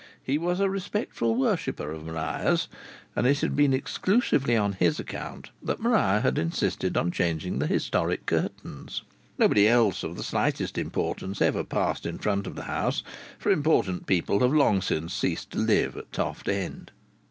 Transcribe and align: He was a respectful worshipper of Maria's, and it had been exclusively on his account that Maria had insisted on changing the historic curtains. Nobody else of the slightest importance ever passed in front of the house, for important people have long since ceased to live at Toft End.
He 0.23 0.39
was 0.39 0.59
a 0.59 0.67
respectful 0.67 1.35
worshipper 1.35 1.91
of 1.91 2.03
Maria's, 2.07 2.67
and 3.15 3.27
it 3.27 3.41
had 3.41 3.55
been 3.55 3.71
exclusively 3.71 4.57
on 4.57 4.73
his 4.73 4.99
account 4.99 5.51
that 5.61 5.79
Maria 5.79 6.21
had 6.21 6.39
insisted 6.39 6.97
on 6.97 7.11
changing 7.11 7.59
the 7.59 7.67
historic 7.67 8.25
curtains. 8.25 9.03
Nobody 9.37 9.67
else 9.67 10.01
of 10.01 10.15
the 10.17 10.23
slightest 10.23 10.79
importance 10.79 11.39
ever 11.39 11.63
passed 11.63 12.07
in 12.07 12.17
front 12.17 12.47
of 12.47 12.55
the 12.55 12.63
house, 12.63 13.03
for 13.37 13.51
important 13.51 14.07
people 14.07 14.39
have 14.39 14.51
long 14.55 14.81
since 14.81 15.13
ceased 15.13 15.51
to 15.51 15.59
live 15.59 15.95
at 15.95 16.11
Toft 16.11 16.47
End. 16.49 16.89